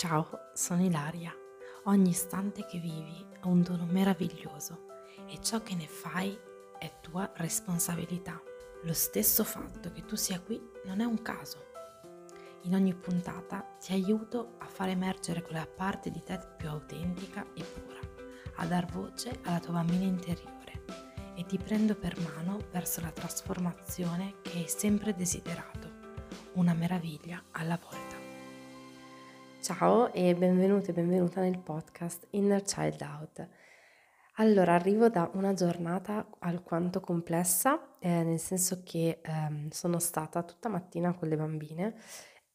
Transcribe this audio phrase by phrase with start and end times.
[0.00, 1.30] Ciao, sono Ilaria.
[1.84, 4.86] Ogni istante che vivi ha un dono meraviglioso
[5.28, 6.38] e ciò che ne fai
[6.78, 8.40] è tua responsabilità.
[8.84, 11.66] Lo stesso fatto che tu sia qui non è un caso.
[12.62, 17.62] In ogni puntata ti aiuto a far emergere quella parte di te più autentica e
[17.62, 18.00] pura,
[18.54, 20.82] a dar voce alla tua bambina interiore
[21.34, 25.90] e ti prendo per mano verso la trasformazione che hai sempre desiderato,
[26.54, 27.99] una meraviglia alla volta.
[29.72, 33.48] Ciao e benvenuto e benvenuta nel podcast Inner Child Out.
[34.38, 40.68] Allora, arrivo da una giornata alquanto complessa, eh, nel senso che eh, sono stata tutta
[40.68, 41.94] mattina con le bambine.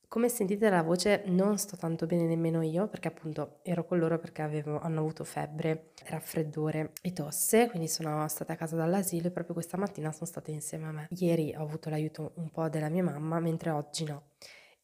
[0.09, 4.19] Come sentite dalla voce non sto tanto bene nemmeno io, perché appunto ero con loro
[4.19, 9.31] perché avevo, hanno avuto febbre, raffreddore e tosse, quindi sono stata a casa dall'asilo e
[9.31, 11.07] proprio questa mattina sono stata insieme a me.
[11.11, 14.23] Ieri ho avuto l'aiuto un po' della mia mamma, mentre oggi no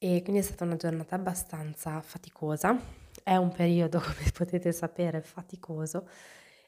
[0.03, 2.75] e quindi è stata una giornata abbastanza faticosa.
[3.21, 6.07] È un periodo, come potete sapere, faticoso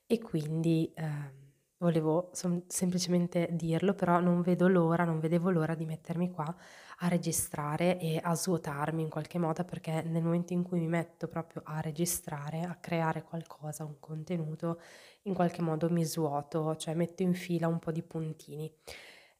[0.05, 1.41] e quindi eh,
[1.79, 6.55] volevo som- semplicemente dirlo, però non vedo l'ora, non vedevo l'ora di mettermi qua
[6.99, 11.27] a registrare e a svuotarmi in qualche modo perché nel momento in cui mi metto
[11.27, 14.79] proprio a registrare, a creare qualcosa, un contenuto,
[15.23, 18.71] in qualche modo mi svuoto, cioè metto in fila un po' di puntini.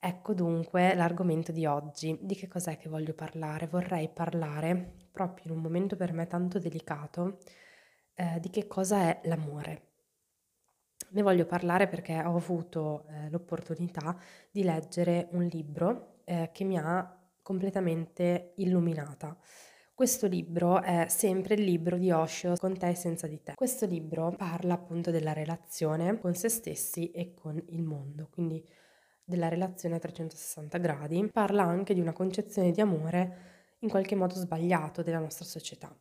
[0.06, 2.18] Ecco dunque l'argomento di oggi.
[2.20, 3.68] Di che cos'è che voglio parlare?
[3.68, 7.38] Vorrei parlare, proprio in un momento per me tanto delicato,
[8.16, 9.92] eh, di che cosa è l'amore.
[11.12, 14.20] Ne voglio parlare perché ho avuto eh, l'opportunità
[14.52, 19.38] di leggere un libro eh, che mi ha completamente illuminata.
[19.94, 23.54] Questo libro è sempre il libro di Osho, Con te e senza di te.
[23.56, 28.62] Questo libro parla appunto della relazione con se stessi e con il mondo, quindi
[29.24, 34.36] della relazione a 360 gradi, parla anche di una concezione di amore in qualche modo
[34.36, 35.96] sbagliato della nostra società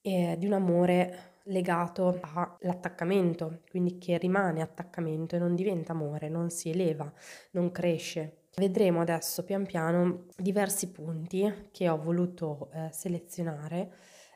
[0.00, 6.50] e di un amore legato all'attaccamento, quindi che rimane attaccamento e non diventa amore, non
[6.50, 7.10] si eleva,
[7.52, 8.48] non cresce.
[8.54, 13.92] Vedremo adesso pian piano diversi punti che ho voluto eh, selezionare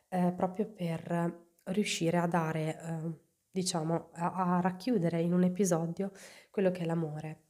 [0.09, 3.19] eh, proprio per riuscire a dare, eh,
[3.51, 6.13] diciamo, a, a racchiudere in un episodio
[6.51, 7.46] quello che è l'amore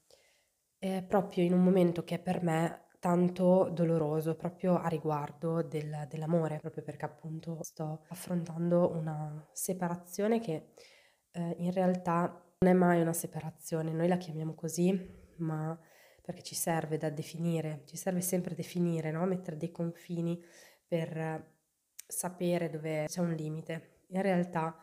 [0.78, 6.06] eh, proprio in un momento che è per me tanto doloroso proprio a riguardo del,
[6.08, 10.72] dell'amore, proprio perché appunto sto affrontando una separazione che
[11.30, 15.78] eh, in realtà non è mai una separazione, noi la chiamiamo così, ma
[16.22, 19.24] perché ci serve da definire, ci serve sempre definire, no?
[19.26, 20.42] mettere dei confini
[20.86, 21.54] per
[22.06, 24.00] sapere dove c'è un limite.
[24.08, 24.76] In realtà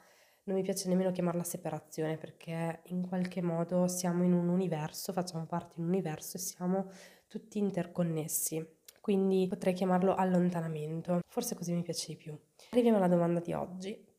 [0.46, 5.46] non mi piace nemmeno chiamarla separazione perché in qualche modo siamo in un universo, facciamo
[5.46, 6.90] parte di un universo e siamo
[7.28, 8.82] tutti interconnessi.
[9.00, 12.38] Quindi potrei chiamarlo allontanamento, forse così mi piace di più.
[12.72, 14.12] Arriviamo alla domanda di oggi.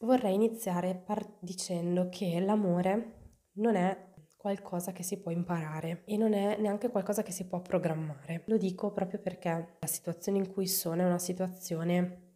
[0.00, 6.32] Vorrei iniziare par- dicendo che l'amore non è qualcosa che si può imparare e non
[6.32, 8.42] è neanche qualcosa che si può programmare.
[8.46, 12.27] Lo dico proprio perché la situazione in cui sono è una situazione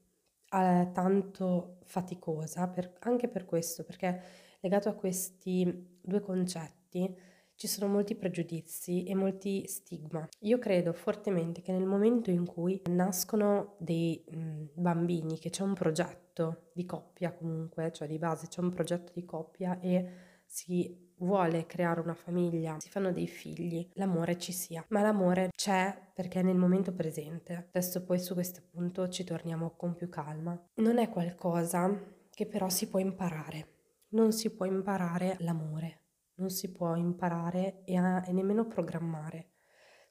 [0.53, 4.21] eh, tanto faticosa, per, anche per questo, perché
[4.61, 10.27] legato a questi due concetti ci sono molti pregiudizi e molti stigma.
[10.41, 15.75] Io credo fortemente che nel momento in cui nascono dei mh, bambini, che c'è un
[15.75, 20.09] progetto di coppia comunque, cioè di base c'è un progetto di coppia e
[20.45, 25.97] si vuole creare una famiglia, si fanno dei figli, l'amore ci sia, ma l'amore c'è
[26.12, 27.69] perché è nel momento presente.
[27.69, 30.61] Adesso poi su questo punto ci torniamo con più calma.
[30.75, 31.91] Non è qualcosa
[32.31, 33.69] che però si può imparare.
[34.09, 36.00] Non si può imparare l'amore,
[36.34, 39.53] non si può imparare e, a, e nemmeno programmare.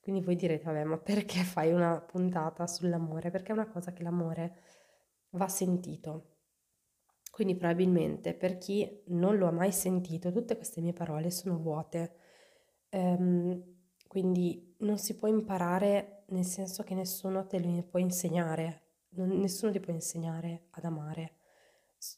[0.02, 3.30] Quindi voi direte, vabbè, ma perché fai una puntata sull'amore?
[3.30, 4.58] Perché è una cosa che l'amore
[5.32, 6.31] va sentito,
[7.32, 12.16] quindi probabilmente per chi non lo ha mai sentito, tutte queste mie parole sono vuote.
[12.92, 18.82] Um, quindi non si può imparare nel senso che nessuno te lo può insegnare,
[19.12, 21.38] non, nessuno ti può insegnare ad amare.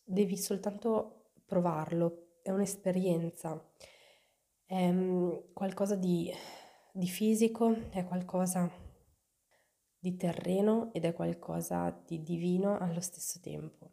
[0.04, 3.64] Devi soltanto provarlo, è un'esperienza,
[4.66, 6.34] è um, qualcosa di,
[6.92, 8.68] di fisico, è qualcosa
[10.00, 13.92] di terreno ed è qualcosa di divino allo stesso tempo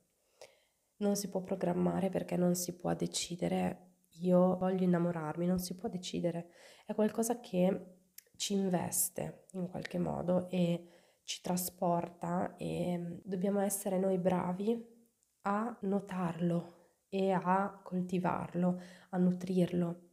[1.00, 5.88] non si può programmare perché non si può decidere io voglio innamorarmi, non si può
[5.88, 6.50] decidere,
[6.84, 7.98] è qualcosa che
[8.36, 10.86] ci investe in qualche modo e
[11.24, 14.98] ci trasporta e dobbiamo essere noi bravi
[15.42, 18.80] a notarlo e a coltivarlo,
[19.10, 20.10] a nutrirlo.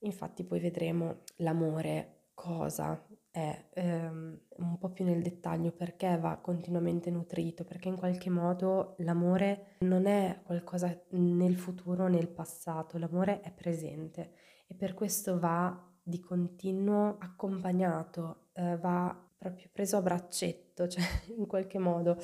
[0.00, 7.10] Infatti poi vedremo l'amore cosa è ehm, un po' più nel dettaglio perché va continuamente
[7.10, 13.50] nutrito, perché in qualche modo l'amore non è qualcosa nel futuro nel passato, l'amore è
[13.50, 14.34] presente
[14.68, 21.02] e per questo va di continuo accompagnato, eh, va proprio preso a braccetto, cioè
[21.36, 22.16] in qualche modo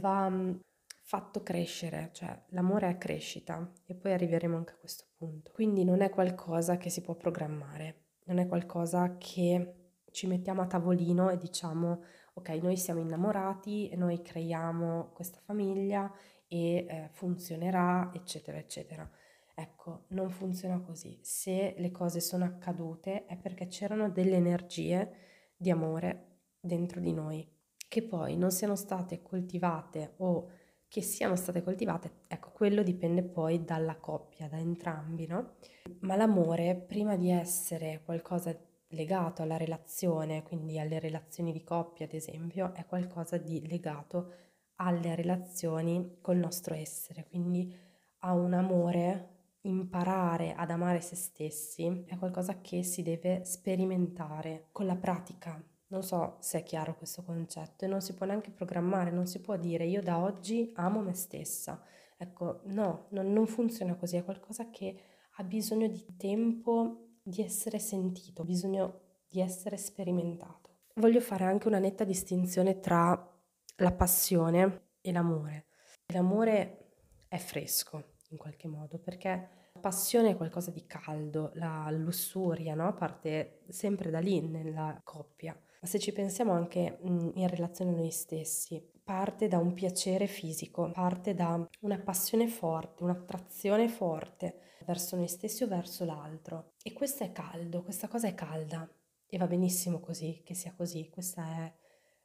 [0.00, 0.56] va mm,
[1.04, 5.52] fatto crescere, cioè l'amore è crescita e poi arriveremo anche a questo punto.
[5.52, 9.77] Quindi non è qualcosa che si può programmare, non è qualcosa che
[10.10, 12.02] ci mettiamo a tavolino e diciamo
[12.34, 16.10] ok, noi siamo innamorati noi creiamo questa famiglia
[16.46, 19.08] e eh, funzionerà, eccetera, eccetera.
[19.54, 21.18] Ecco, non funziona così.
[21.22, 25.12] Se le cose sono accadute è perché c'erano delle energie
[25.56, 27.46] di amore dentro di noi,
[27.88, 30.48] che poi non siano state coltivate o
[30.88, 35.56] che siano state coltivate, ecco, quello dipende poi dalla coppia, da entrambi, no?
[36.00, 38.56] Ma l'amore, prima di essere qualcosa
[38.88, 44.32] legato alla relazione, quindi alle relazioni di coppia, ad esempio, è qualcosa di legato
[44.76, 47.74] alle relazioni col nostro essere, quindi
[48.20, 54.86] a un amore imparare ad amare se stessi è qualcosa che si deve sperimentare con
[54.86, 55.62] la pratica.
[55.88, 59.40] Non so se è chiaro questo concetto e non si può neanche programmare, non si
[59.40, 61.82] può dire io da oggi amo me stessa.
[62.16, 65.00] Ecco, no, non, non funziona così, è qualcosa che
[65.36, 70.76] ha bisogno di tempo di essere sentito, bisogno di essere sperimentato.
[70.94, 73.36] Voglio fare anche una netta distinzione tra
[73.76, 75.66] la passione e l'amore.
[76.12, 76.94] L'amore
[77.28, 79.28] è fresco in qualche modo perché
[79.74, 82.94] la passione è qualcosa di caldo, la lussuria no?
[82.94, 85.52] parte sempre da lì nella coppia.
[85.80, 90.90] Ma se ci pensiamo anche in relazione a noi stessi, parte da un piacere fisico,
[90.92, 96.72] parte da una passione forte, un'attrazione forte verso noi stessi o verso l'altro.
[96.82, 98.90] E questo è caldo, questa cosa è calda
[99.26, 101.10] e va benissimo così, che sia così.
[101.10, 101.74] Questa è,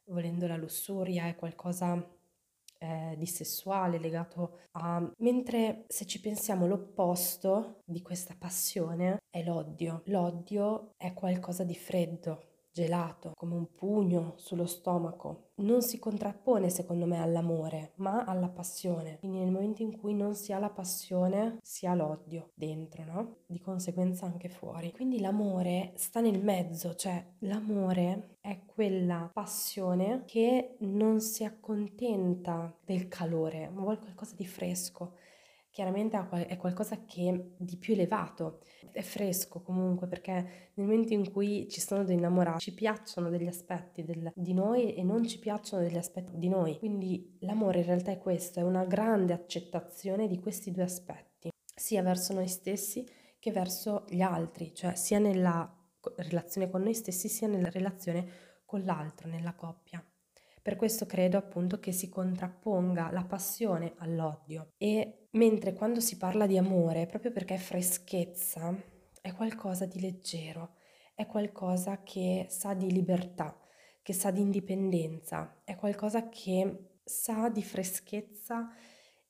[0.04, 2.02] volendo la lussuria, è qualcosa
[2.78, 5.12] eh, di sessuale legato a...
[5.18, 10.00] Mentre se ci pensiamo l'opposto di questa passione è l'odio.
[10.06, 15.50] L'odio è qualcosa di freddo, gelato, come un pugno sullo stomaco.
[15.56, 19.18] Non si contrappone secondo me all'amore, ma alla passione.
[19.20, 23.36] Quindi nel momento in cui non si ha la passione, si ha l'odio dentro, no?
[23.46, 24.90] Di conseguenza anche fuori.
[24.90, 33.06] Quindi l'amore sta nel mezzo, cioè l'amore è quella passione che non si accontenta del
[33.06, 35.12] calore, ma vuole qualcosa di fresco
[35.74, 36.16] chiaramente
[36.46, 38.60] è qualcosa che di più elevato,
[38.92, 43.48] è fresco comunque perché nel momento in cui ci sono dei innamorati ci piacciono degli
[43.48, 46.78] aspetti del, di noi e non ci piacciono degli aspetti di noi.
[46.78, 52.02] Quindi l'amore in realtà è questo, è una grande accettazione di questi due aspetti, sia
[52.02, 53.04] verso noi stessi
[53.40, 55.68] che verso gli altri, cioè sia nella
[56.18, 58.28] relazione con noi stessi sia nella relazione
[58.64, 60.00] con l'altro, nella coppia.
[60.64, 66.46] Per questo credo appunto che si contrapponga la passione all'odio e mentre quando si parla
[66.46, 68.74] di amore, proprio perché freschezza,
[69.20, 70.76] è qualcosa di leggero,
[71.14, 73.60] è qualcosa che sa di libertà,
[74.00, 78.70] che sa di indipendenza, è qualcosa che sa di freschezza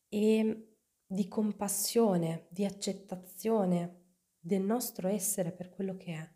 [0.09, 6.31] e di compassione, di accettazione del nostro essere per quello che è.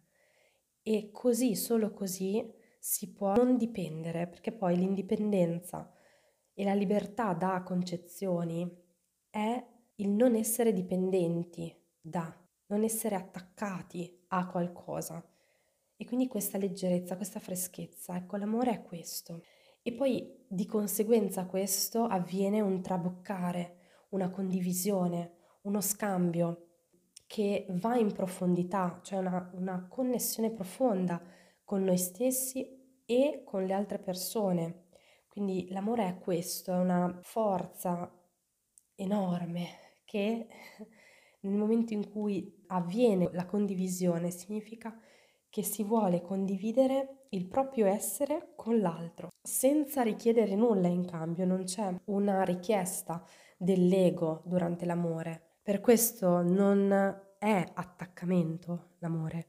[0.83, 5.93] E così, solo così, si può non dipendere, perché poi l'indipendenza
[6.55, 8.69] e la libertà da concezioni
[9.31, 9.65] è
[9.97, 12.35] il non essere dipendenti da,
[12.67, 15.25] non essere attaccati a qualcosa.
[15.97, 19.43] E quindi questa leggerezza, questa freschezza, ecco, l'amore è questo.
[19.83, 23.79] E poi di conseguenza questo avviene un traboccare,
[24.11, 26.67] una condivisione, uno scambio
[27.27, 31.21] che va in profondità, cioè una, una connessione profonda
[31.69, 34.87] con noi stessi e con le altre persone.
[35.29, 38.11] Quindi l'amore è questo, è una forza
[38.95, 39.67] enorme
[40.07, 40.49] che
[41.41, 44.99] nel momento in cui avviene la condivisione significa
[45.51, 51.65] che si vuole condividere il proprio essere con l'altro, senza richiedere nulla in cambio, non
[51.65, 53.23] c'è una richiesta
[53.59, 55.57] dell'ego durante l'amore.
[55.63, 56.91] Per questo non
[57.39, 59.49] è attaccamento l'amore,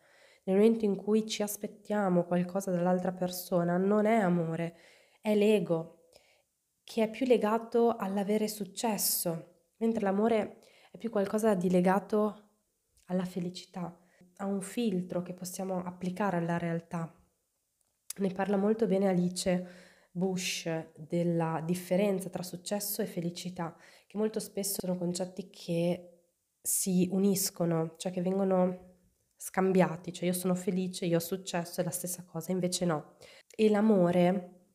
[0.50, 4.76] nel momento in cui ci aspettiamo qualcosa dall'altra persona, non è amore,
[5.22, 6.08] è l'ego,
[6.84, 12.50] che è più legato all'avere successo, mentre l'amore è più qualcosa di legato
[13.06, 13.96] alla felicità,
[14.38, 17.14] a un filtro che possiamo applicare alla realtà.
[18.18, 19.68] Ne parla molto bene Alice
[20.12, 23.78] Bush della differenza tra successo e felicità,
[24.08, 26.22] che molto spesso sono concetti che
[26.60, 28.89] si uniscono, cioè che vengono
[29.42, 33.16] scambiati, cioè io sono felice, io ho successo, è la stessa cosa, invece no.
[33.56, 34.66] E l'amore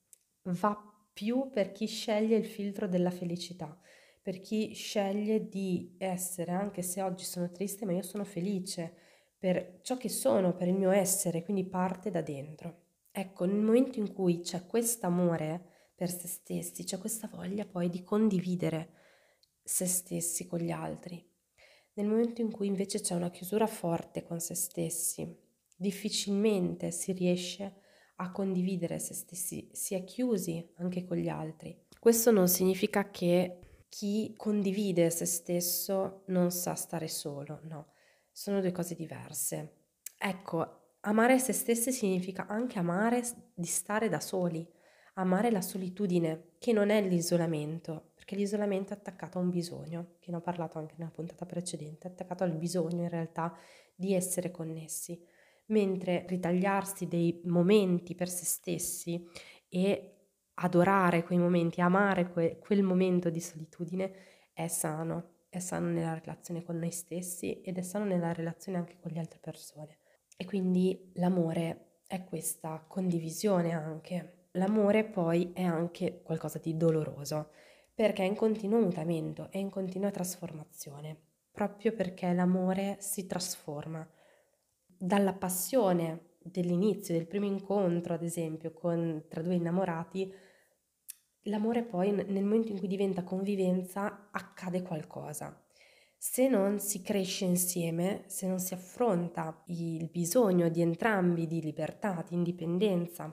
[0.44, 3.78] va più per chi sceglie il filtro della felicità,
[4.22, 8.94] per chi sceglie di essere, anche se oggi sono triste, ma io sono felice
[9.38, 12.84] per ciò che sono, per il mio essere, quindi parte da dentro.
[13.12, 17.90] Ecco, nel momento in cui c'è questo amore per se stessi, c'è questa voglia poi
[17.90, 18.94] di condividere
[19.62, 21.33] se stessi con gli altri.
[21.96, 25.32] Nel momento in cui invece c'è una chiusura forte con se stessi,
[25.76, 27.76] difficilmente si riesce
[28.16, 31.86] a condividere se stessi, si è chiusi anche con gli altri.
[32.00, 37.92] Questo non significa che chi condivide se stesso non sa stare solo, no,
[38.32, 39.84] sono due cose diverse.
[40.18, 43.22] Ecco, amare se stessi significa anche amare
[43.54, 44.68] di stare da soli,
[45.14, 50.30] amare la solitudine, che non è l'isolamento, perché l'isolamento è attaccato a un bisogno, che
[50.30, 53.54] ne ho parlato anche nella puntata precedente, è attaccato al bisogno in realtà
[53.94, 55.22] di essere connessi,
[55.66, 59.28] mentre ritagliarsi dei momenti per se stessi
[59.68, 64.14] e adorare quei momenti, amare que- quel momento di solitudine
[64.54, 68.96] è sano, è sano nella relazione con noi stessi ed è sano nella relazione anche
[69.02, 69.98] con le altre persone.
[70.34, 74.46] E quindi l'amore è questa condivisione anche.
[74.52, 77.50] L'amore poi è anche qualcosa di doloroso,
[77.94, 81.16] perché è in continuo mutamento, è in continua trasformazione,
[81.52, 84.06] proprio perché l'amore si trasforma.
[84.86, 90.32] Dalla passione dell'inizio, del primo incontro, ad esempio, con, tra due innamorati,
[91.42, 95.58] l'amore poi nel momento in cui diventa convivenza accade qualcosa.
[96.16, 102.24] Se non si cresce insieme, se non si affronta il bisogno di entrambi di libertà,
[102.26, 103.32] di indipendenza,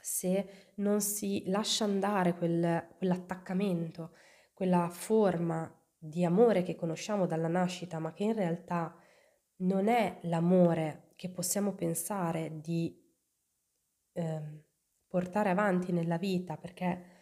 [0.00, 4.12] se non si lascia andare quel, quell'attaccamento,
[4.52, 8.94] quella forma di amore che conosciamo dalla nascita, ma che in realtà
[9.56, 12.98] non è l'amore che possiamo pensare di
[14.12, 14.64] eh,
[15.06, 17.18] portare avanti nella vita, perché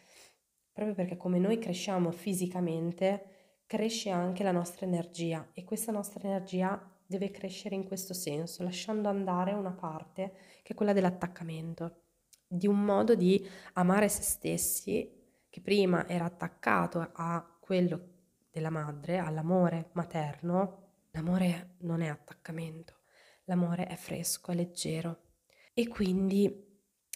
[0.73, 6.81] proprio perché come noi cresciamo fisicamente, cresce anche la nostra energia e questa nostra energia
[7.05, 10.33] deve crescere in questo senso, lasciando andare una parte
[10.63, 12.03] che è quella dell'attaccamento,
[12.49, 15.13] di un modo di amare se stessi
[15.51, 18.17] che prima era attaccato a quello
[18.51, 20.87] della madre, all'amore materno.
[21.13, 23.01] L'amore non è attaccamento,
[23.45, 25.27] l'amore è fresco, è leggero
[25.75, 26.67] e quindi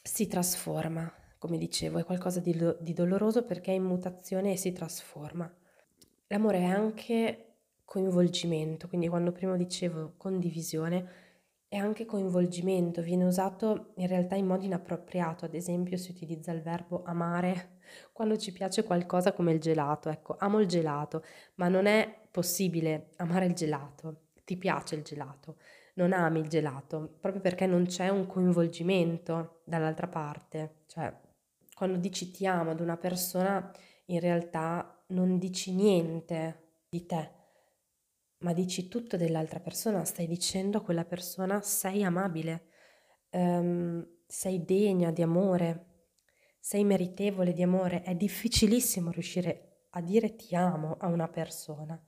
[0.03, 4.57] si trasforma, come dicevo, è qualcosa di, do- di doloroso perché è in mutazione e
[4.57, 5.53] si trasforma.
[6.29, 7.47] L'amore è anche
[7.85, 11.32] coinvolgimento, quindi quando prima dicevo condivisione,
[11.73, 16.61] è anche coinvolgimento, viene usato in realtà in modo inappropriato, ad esempio si utilizza il
[16.61, 17.79] verbo amare
[18.12, 21.25] quando ci piace qualcosa come il gelato, ecco, amo il gelato,
[21.55, 25.57] ma non è possibile amare il gelato, ti piace il gelato,
[25.95, 30.83] non ami il gelato, proprio perché non c'è un coinvolgimento dall'altra parte.
[30.88, 31.11] Cioè,
[31.75, 33.73] quando dici ti amo ad una persona,
[34.07, 37.31] in realtà non dici niente di te,
[38.42, 42.66] ma dici tutto dell'altra persona, stai dicendo a quella persona sei amabile,
[43.30, 45.87] um, sei degna di amore,
[46.61, 48.02] sei meritevole di amore.
[48.02, 52.00] È difficilissimo riuscire a dire ti amo a una persona,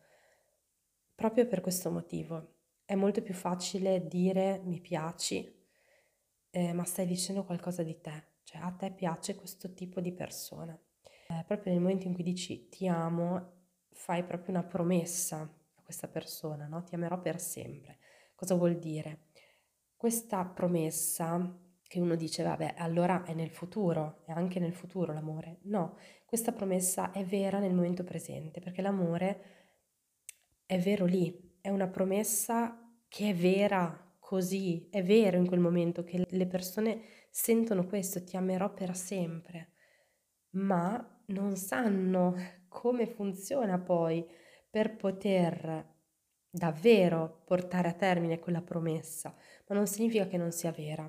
[1.15, 5.63] proprio per questo motivo è molto più facile dire mi piaci,
[6.51, 10.79] eh, ma stai dicendo qualcosa di te, cioè a te piace questo tipo di persona.
[11.29, 13.53] Eh, proprio nel momento in cui dici ti amo,
[13.91, 15.51] fai proprio una promessa
[15.85, 16.83] questa persona, no?
[16.83, 17.99] Ti amerò per sempre.
[18.35, 19.27] Cosa vuol dire?
[19.95, 25.59] Questa promessa che uno dice, vabbè, allora è nel futuro, è anche nel futuro l'amore.
[25.63, 29.43] No, questa promessa è vera nel momento presente, perché l'amore
[30.67, 36.03] è vero lì, è una promessa che è vera così, è vero in quel momento
[36.03, 39.75] che le persone sentono questo, ti amerò per sempre,
[40.51, 42.35] ma non sanno
[42.69, 44.27] come funziona poi
[44.75, 45.87] per poter
[46.51, 49.33] davvero portare a termine quella promessa,
[49.69, 51.09] ma non significa che non sia vera.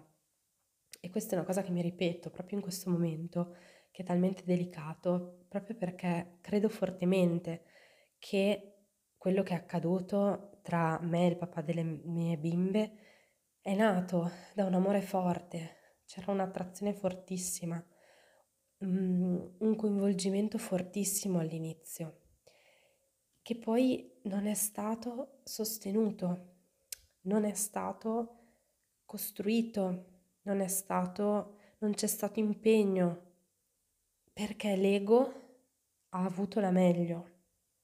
[1.01, 3.55] E questa è una cosa che mi ripeto proprio in questo momento,
[3.89, 7.63] che è talmente delicato, proprio perché credo fortemente
[8.19, 8.83] che
[9.17, 12.91] quello che è accaduto tra me e il papà delle mie bimbe
[13.61, 17.83] è nato da un amore forte, c'era un'attrazione fortissima,
[18.85, 22.24] mm, un coinvolgimento fortissimo all'inizio,
[23.45, 26.53] che poi non è stato sostenuto,
[27.25, 28.39] non è stato
[29.05, 30.05] costruito,
[30.41, 33.33] non è stato, non c'è stato impegno,
[34.33, 35.31] perché l'ego
[36.09, 37.33] ha avuto la meglio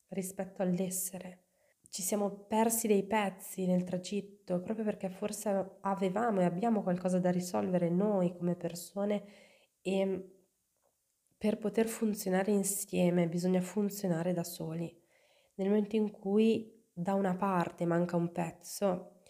[0.08, 1.44] rispetto all'essere.
[1.90, 7.30] ci siamo persi dei pezzi nel tragitto proprio perché forse avevamo e abbiamo qualcosa da
[7.30, 9.24] risolvere noi come persone
[9.82, 10.38] e
[11.38, 15.01] per poter funzionare insieme bisogna funzionare da soli.
[15.56, 19.22] Nel momento in cui da una parte manca un pezzo,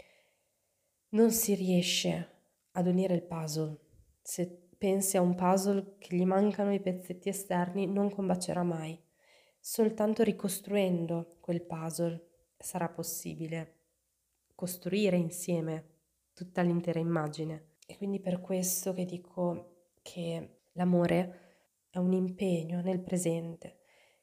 [1.09, 2.29] non si riesce
[2.71, 3.77] ad unire il puzzle.
[4.21, 8.99] Se pensi a un puzzle che gli mancano i pezzetti esterni, non combacerà mai.
[9.59, 13.79] Soltanto ricostruendo quel puzzle sarà possibile
[14.55, 15.99] costruire insieme
[16.33, 17.75] tutta l'intera immagine.
[17.85, 23.80] E quindi per questo che dico che l'amore è un impegno nel presente,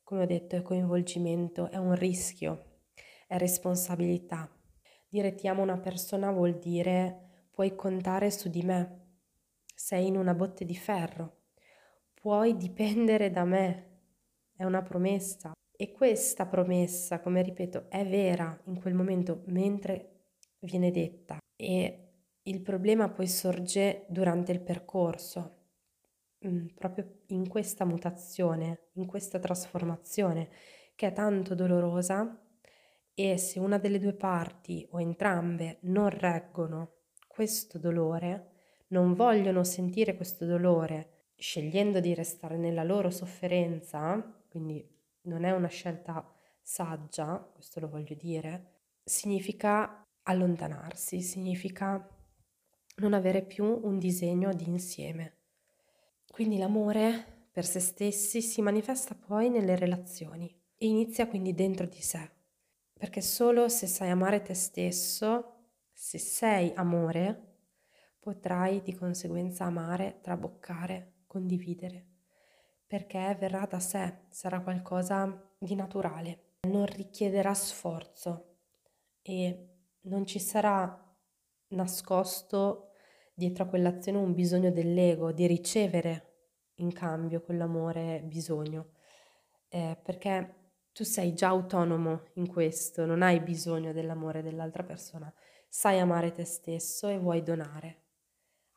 [0.09, 2.79] come ho detto è coinvolgimento, è un rischio,
[3.27, 4.51] è responsabilità.
[5.07, 9.19] Dire ti amo una persona vuol dire puoi contare su di me,
[9.75, 11.49] sei in una botte di ferro,
[12.15, 13.99] puoi dipendere da me,
[14.57, 15.53] è una promessa.
[15.77, 21.37] E questa promessa, come ripeto, è vera in quel momento mentre viene detta.
[21.55, 22.13] E
[22.45, 25.58] il problema poi sorge durante il percorso,
[26.47, 30.49] Mm, proprio in questa mutazione, in questa trasformazione
[30.95, 32.41] che è tanto dolorosa
[33.13, 36.93] e se una delle due parti o entrambe non reggono
[37.27, 38.51] questo dolore,
[38.89, 44.89] non vogliono sentire questo dolore, scegliendo di restare nella loro sofferenza, quindi
[45.23, 46.25] non è una scelta
[46.63, 52.09] saggia, questo lo voglio dire, significa allontanarsi, significa
[52.97, 55.38] non avere più un disegno di insieme.
[56.39, 62.01] Quindi l'amore per se stessi si manifesta poi nelle relazioni e inizia quindi dentro di
[62.01, 62.31] sé,
[62.97, 67.57] perché solo se sai amare te stesso, se sei amore,
[68.21, 72.07] potrai di conseguenza amare, traboccare, condividere,
[72.87, 78.59] perché verrà da sé, sarà qualcosa di naturale, non richiederà sforzo
[79.23, 79.71] e
[80.03, 81.05] non ci sarà
[81.71, 82.91] nascosto
[83.35, 86.27] dietro a quell'azione un bisogno dell'ego di ricevere
[86.79, 88.93] in cambio quell'amore bisogno,
[89.69, 90.55] eh, perché
[90.93, 95.33] tu sei già autonomo in questo, non hai bisogno dell'amore dell'altra persona,
[95.69, 98.03] sai amare te stesso e vuoi donare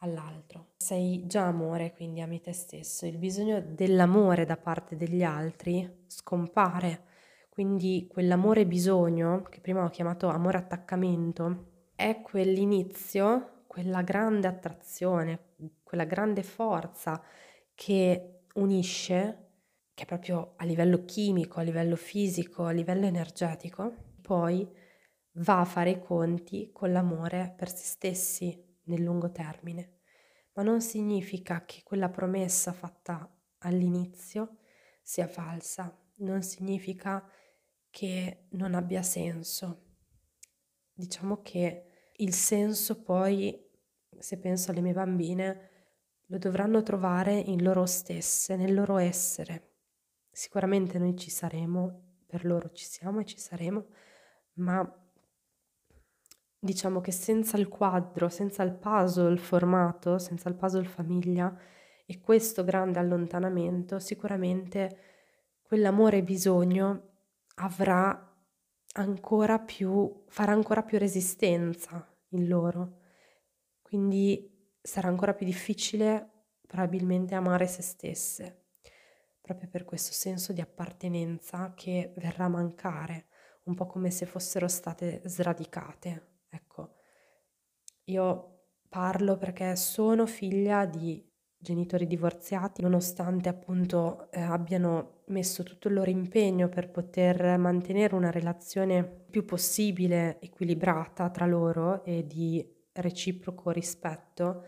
[0.01, 0.73] all'altro.
[0.77, 3.05] Sei già amore, quindi ami te stesso.
[3.05, 7.05] Il bisogno dell'amore da parte degli altri scompare.
[7.49, 16.05] Quindi quell'amore bisogno, che prima ho chiamato amore attaccamento, è quell'inizio, quella grande attrazione, quella
[16.05, 17.21] grande forza
[17.81, 19.53] che unisce,
[19.95, 24.71] che è proprio a livello chimico, a livello fisico, a livello energetico, poi
[25.37, 30.01] va a fare i conti con l'amore per se stessi nel lungo termine.
[30.53, 33.27] Ma non significa che quella promessa fatta
[33.61, 34.57] all'inizio
[35.01, 37.27] sia falsa, non significa
[37.89, 39.95] che non abbia senso.
[40.93, 43.59] Diciamo che il senso poi,
[44.19, 45.70] se penso alle mie bambine,
[46.31, 49.71] lo dovranno trovare in loro stesse, nel loro essere.
[50.31, 53.85] Sicuramente noi ci saremo, per loro ci siamo e ci saremo,
[54.53, 54.81] ma
[56.57, 61.53] diciamo che senza il quadro, senza il puzzle formato, senza il puzzle famiglia
[62.05, 64.99] e questo grande allontanamento, sicuramente
[65.61, 67.09] quell'amore bisogno
[67.55, 68.33] avrà
[68.93, 72.99] ancora più, farà ancora più resistenza in loro.
[73.81, 74.50] Quindi
[74.81, 76.29] sarà ancora più difficile
[76.65, 78.67] probabilmente amare se stesse,
[79.41, 83.27] proprio per questo senso di appartenenza che verrà a mancare,
[83.63, 86.39] un po' come se fossero state sradicate.
[86.49, 86.95] Ecco,
[88.05, 95.93] io parlo perché sono figlia di genitori divorziati, nonostante appunto eh, abbiano messo tutto il
[95.93, 103.71] loro impegno per poter mantenere una relazione più possibile equilibrata tra loro e di reciproco
[103.71, 104.65] rispetto,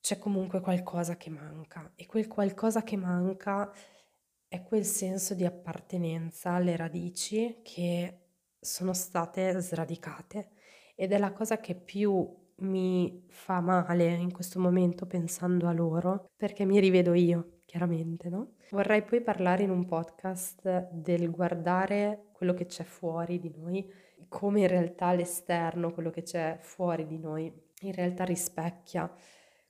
[0.00, 3.72] c'è comunque qualcosa che manca e quel qualcosa che manca
[4.48, 8.20] è quel senso di appartenenza alle radici che
[8.60, 10.50] sono state sradicate
[10.94, 16.30] ed è la cosa che più mi fa male in questo momento pensando a loro
[16.36, 18.54] perché mi rivedo io, chiaramente, no?
[18.70, 23.86] Vorrei poi parlare in un podcast del guardare quello che c'è fuori di noi
[24.28, 29.12] come in realtà l'esterno, quello che c'è fuori di noi, in realtà rispecchia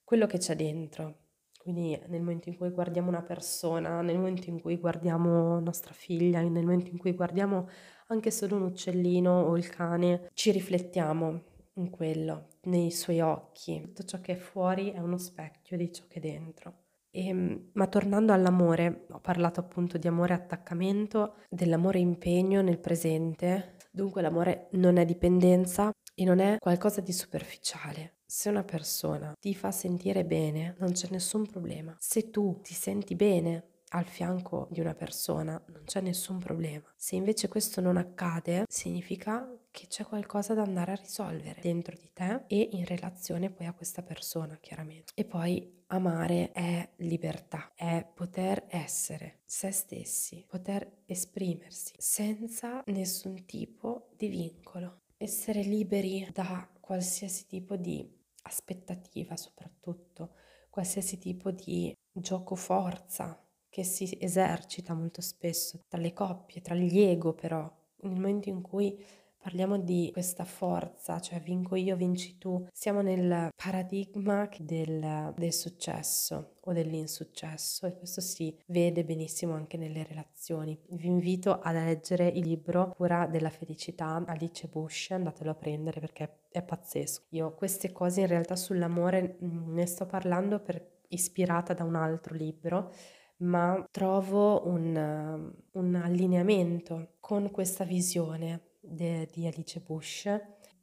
[0.05, 1.25] quello che c'è dentro.
[1.59, 6.41] Quindi nel momento in cui guardiamo una persona, nel momento in cui guardiamo nostra figlia,
[6.41, 7.69] nel momento in cui guardiamo
[8.07, 11.43] anche solo un uccellino o il cane, ci riflettiamo
[11.75, 13.81] in quello, nei suoi occhi.
[13.83, 16.85] Tutto ciò che è fuori è uno specchio di ciò che è dentro.
[17.11, 23.76] E, ehm, ma tornando all'amore, ho parlato appunto di amore attaccamento, dell'amore impegno nel presente,
[23.97, 28.17] Dunque l'amore non è dipendenza e non è qualcosa di superficiale.
[28.27, 31.97] Se una persona ti fa sentire bene, non c'è nessun problema.
[31.99, 36.85] Se tu ti senti bene al fianco di una persona, non c'è nessun problema.
[36.95, 42.09] Se invece questo non accade, significa che c'è qualcosa da andare a risolvere dentro di
[42.15, 45.13] te e in relazione poi a questa persona, chiaramente.
[45.15, 54.09] E poi amare è libertà, è poter essere se stessi, poter esprimersi senza nessun tipo
[54.17, 58.11] di vincolo, essere liberi da qualsiasi tipo di
[58.45, 60.37] aspettativa soprattutto,
[60.71, 66.99] qualsiasi tipo di gioco forza che si esercita molto spesso tra le coppie, tra gli
[66.99, 68.99] ego però, nel momento in cui
[69.47, 76.55] parliamo di questa forza, cioè vinco io, vinci tu, siamo nel paradigma del, del, successo
[76.63, 80.77] o dell'insuccesso e questo si vede benissimo anche nelle relazioni.
[80.89, 86.39] Vi invito a leggere il libro Cura della felicità Alice Bush, andatelo a prendere perché
[86.51, 87.27] è pazzesco.
[87.29, 92.35] Io queste cose in realtà sull'amore mm, ne sto parlando per, ispirata da un altro
[92.35, 92.91] libro
[93.39, 100.29] ma trovo un, un allineamento con questa visione de, di Alice Bush,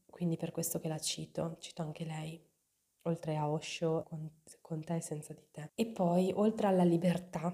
[0.10, 2.42] quindi per questo che la cito, cito anche lei,
[3.04, 4.30] oltre a Osho, con,
[4.62, 5.72] con te e senza di te.
[5.76, 7.46] E poi, oltre alla libertà,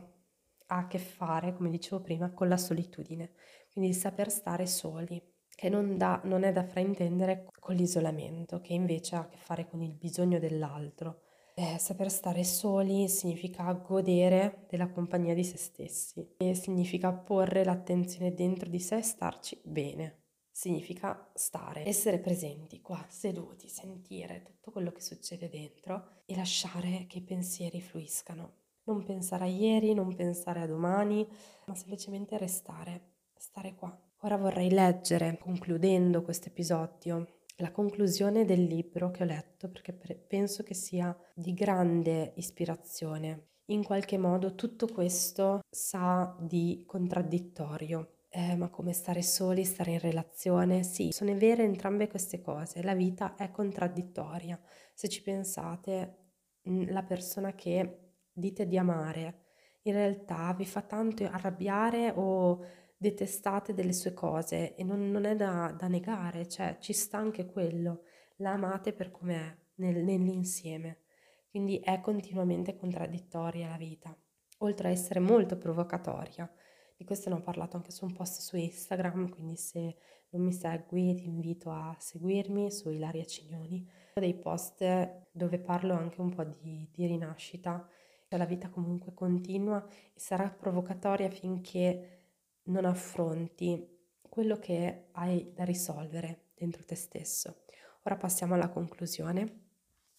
[0.72, 3.32] ha a che fare, come dicevo prima, con la solitudine,
[3.72, 5.22] quindi il saper stare soli,
[5.56, 9.68] che non, da, non è da fraintendere con l'isolamento, che invece ha a che fare
[9.68, 11.22] con il bisogno dell'altro.
[11.56, 18.34] Eh, saper stare soli significa godere della compagnia di se stessi e significa porre l'attenzione
[18.34, 20.19] dentro di sé e starci bene
[20.60, 27.20] significa stare, essere presenti qua, seduti, sentire tutto quello che succede dentro e lasciare che
[27.20, 28.56] i pensieri fluiscano.
[28.84, 31.26] Non pensare a ieri, non pensare a domani,
[31.66, 33.98] ma semplicemente restare, stare qua.
[34.24, 40.64] Ora vorrei leggere, concludendo questo episodio, la conclusione del libro che ho letto perché penso
[40.64, 43.52] che sia di grande ispirazione.
[43.68, 50.00] In qualche modo tutto questo sa di contraddittorio eh, ma come stare soli, stare in
[50.00, 54.60] relazione, sì, sono vere entrambe queste cose, la vita è contraddittoria.
[54.94, 56.18] Se ci pensate,
[56.64, 59.48] la persona che dite di amare
[59.84, 62.64] in realtà vi fa tanto arrabbiare o
[62.98, 67.46] detestate delle sue cose e non, non è da, da, negare, cioè ci sta anche
[67.46, 68.04] quello,
[68.38, 71.04] la amate per com'è nel, nell'insieme,
[71.50, 74.16] quindi è continuamente contraddittoria la vita,
[74.60, 76.52] oltre a essere molto provocatoria
[77.00, 79.96] di questo ne ho parlato anche su un post su Instagram, quindi se
[80.32, 83.90] non mi segui ti invito a seguirmi su Ilaria Cignoni.
[84.16, 84.84] Ho dei post
[85.32, 87.88] dove parlo anche un po' di, di rinascita,
[88.28, 89.82] cioè la vita comunque continua
[90.14, 92.24] e sarà provocatoria finché
[92.64, 97.62] non affronti quello che hai da risolvere dentro te stesso.
[98.04, 99.68] Ora passiamo alla conclusione.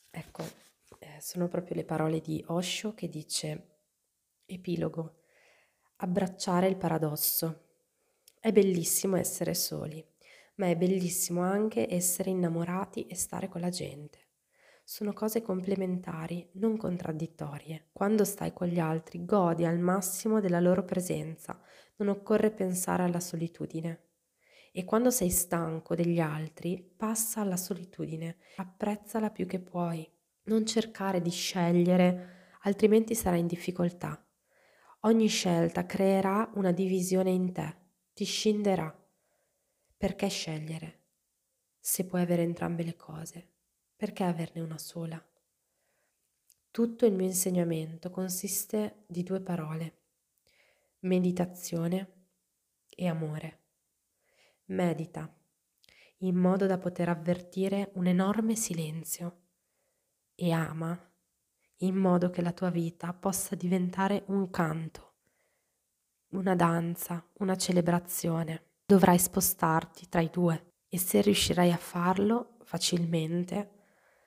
[0.08, 0.44] Ecco,
[0.98, 3.66] eh, sono proprio le parole di Osho che dice
[4.46, 5.19] epilogo
[6.02, 7.64] abbracciare il paradosso.
[8.40, 10.02] È bellissimo essere soli,
[10.54, 14.18] ma è bellissimo anche essere innamorati e stare con la gente.
[14.82, 17.88] Sono cose complementari, non contraddittorie.
[17.92, 21.60] Quando stai con gli altri, godi al massimo della loro presenza,
[21.96, 24.06] non occorre pensare alla solitudine.
[24.72, 30.10] E quando sei stanco degli altri, passa alla solitudine, apprezzala più che puoi.
[30.44, 34.24] Non cercare di scegliere, altrimenti sarai in difficoltà.
[35.04, 37.74] Ogni scelta creerà una divisione in te,
[38.12, 38.94] ti scinderà.
[39.96, 40.98] Perché scegliere?
[41.78, 43.48] Se puoi avere entrambe le cose,
[43.96, 45.18] perché averne una sola?
[46.70, 50.02] Tutto il mio insegnamento consiste di due parole,
[51.00, 52.26] meditazione
[52.86, 53.58] e amore.
[54.66, 55.34] Medita
[56.18, 59.44] in modo da poter avvertire un enorme silenzio
[60.34, 61.09] e ama
[61.82, 65.14] in modo che la tua vita possa diventare un canto,
[66.30, 68.64] una danza, una celebrazione.
[68.84, 73.78] Dovrai spostarti tra i due e se riuscirai a farlo facilmente,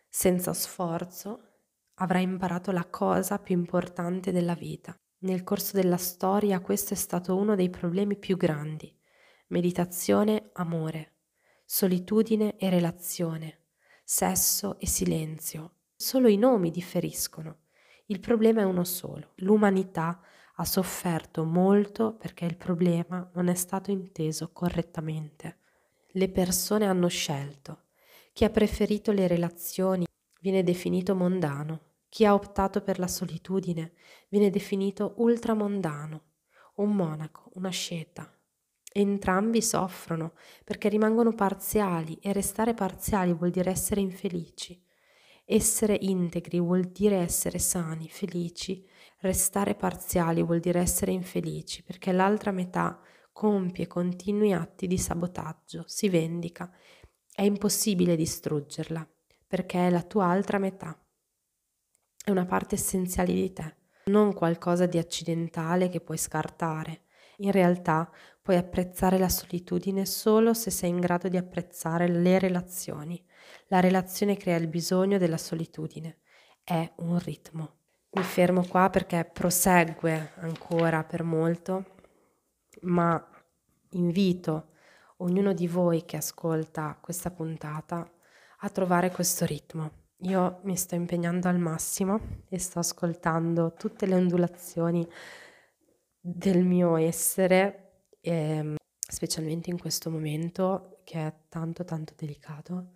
[0.10, 1.60] senza sforzo,
[1.96, 4.96] avrai imparato la cosa più importante della vita.
[5.20, 8.94] Nel corso della storia questo è stato uno dei problemi più grandi.
[9.48, 11.20] Meditazione, amore,
[11.66, 13.68] solitudine e relazione,
[14.04, 17.60] sesso e silenzio, Solo i nomi differiscono.
[18.08, 19.32] Il problema è uno solo.
[19.36, 20.20] L'umanità
[20.56, 25.60] ha sofferto molto perché il problema non è stato inteso correttamente.
[26.10, 27.84] Le persone hanno scelto.
[28.34, 30.06] Chi ha preferito le relazioni
[30.42, 31.80] viene definito mondano.
[32.10, 33.94] Chi ha optato per la solitudine
[34.28, 36.22] viene definito ultramondano,
[36.76, 38.30] un monaco, una sceta.
[38.92, 40.34] Entrambi soffrono
[40.66, 44.83] perché rimangono parziali e restare parziali vuol dire essere infelici.
[45.46, 48.86] Essere integri vuol dire essere sani, felici.
[49.20, 53.00] Restare parziali vuol dire essere infelici perché l'altra metà
[53.32, 56.72] compie continui atti di sabotaggio, si vendica.
[57.34, 59.08] È impossibile distruggerla
[59.46, 60.98] perché è la tua altra metà.
[62.24, 63.76] È una parte essenziale di te,
[64.06, 67.04] non qualcosa di accidentale che puoi scartare.
[67.38, 68.10] In realtà
[68.42, 73.22] puoi apprezzare la solitudine solo se sei in grado di apprezzare le relazioni.
[73.68, 76.20] La relazione crea il bisogno della solitudine.
[76.64, 77.78] È un ritmo.
[78.12, 81.96] Mi fermo qua perché prosegue ancora per molto,
[82.82, 83.28] ma
[83.92, 84.70] invito
[85.18, 88.10] ognuno di voi che ascolta questa puntata
[88.60, 90.02] a trovare questo ritmo.
[90.24, 95.06] Io mi sto impegnando al massimo e sto ascoltando tutte le ondulazioni
[96.20, 102.94] del mio essere, eh, specialmente in questo momento che è tanto tanto delicato.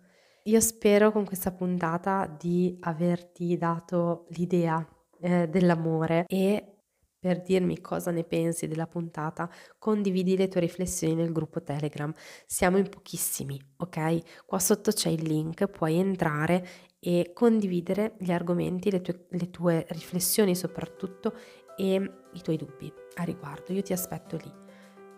[0.48, 4.82] Io spero con questa puntata di averti dato l'idea
[5.20, 6.76] eh, dell'amore e
[7.18, 12.10] per dirmi cosa ne pensi della puntata, condividi le tue riflessioni nel gruppo Telegram.
[12.46, 14.46] Siamo in pochissimi, ok?
[14.46, 16.66] Qua sotto c'è il link, puoi entrare
[16.98, 21.34] e condividere gli argomenti, le tue, le tue riflessioni soprattutto
[21.76, 21.94] e
[22.32, 23.74] i tuoi dubbi a riguardo.
[23.74, 24.67] Io ti aspetto lì.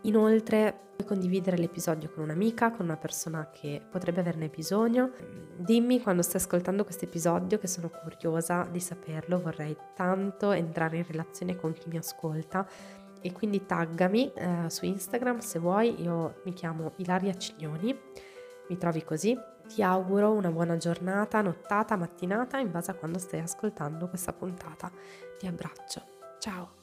[0.02, 5.10] Inoltre puoi condividere l'episodio con un'amica, con una persona che potrebbe averne bisogno.
[5.56, 11.06] Dimmi quando stai ascoltando questo episodio che sono curiosa di saperlo, vorrei tanto entrare in
[11.06, 12.66] relazione con chi mi ascolta
[13.22, 17.98] e quindi taggami eh, su Instagram se vuoi, io mi chiamo Ilaria Ciglioni,
[18.68, 19.38] mi trovi così.
[19.66, 24.90] Ti auguro una buona giornata, nottata, mattinata in base a quando stai ascoltando questa puntata.
[25.38, 26.02] Ti abbraccio.
[26.40, 26.79] Ciao!